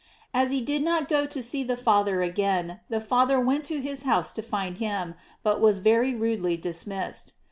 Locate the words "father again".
1.77-2.79